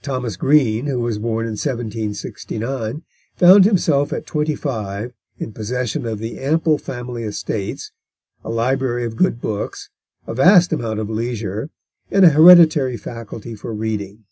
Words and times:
Thomas 0.00 0.38
Green, 0.38 0.86
who 0.86 1.00
was 1.00 1.18
born 1.18 1.44
in 1.44 1.50
1769, 1.50 3.02
found 3.36 3.64
himself 3.66 4.10
at 4.10 4.24
twenty 4.24 4.54
five 4.54 5.12
in 5.38 5.52
possession 5.52 6.06
of 6.06 6.18
the 6.18 6.38
ample 6.38 6.78
family 6.78 7.24
estates, 7.24 7.92
a 8.42 8.48
library 8.48 9.04
of 9.04 9.16
good 9.16 9.38
books, 9.38 9.90
a 10.26 10.32
vast 10.32 10.72
amount 10.72 10.98
of 10.98 11.10
leisure, 11.10 11.68
and 12.10 12.24
a 12.24 12.30
hereditary 12.30 12.96
faculty 12.96 13.54
for 13.54 13.74
reading. 13.74 14.24